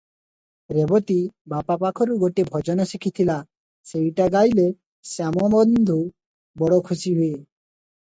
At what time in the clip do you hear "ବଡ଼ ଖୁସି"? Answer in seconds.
6.65-7.19